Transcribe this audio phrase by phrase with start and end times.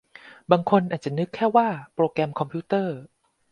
[0.51, 2.97] บางคนอาจจะนึกแค่ว่าโปรแกรมคอมพิวเตอร์